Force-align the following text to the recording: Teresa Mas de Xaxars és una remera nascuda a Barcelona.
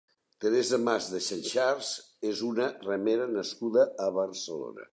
Teresa 0.43 0.77
Mas 0.85 1.09
de 1.15 1.19
Xaxars 1.25 1.91
és 2.31 2.41
una 2.49 2.71
remera 2.89 3.31
nascuda 3.35 3.85
a 4.07 4.09
Barcelona. 4.21 4.89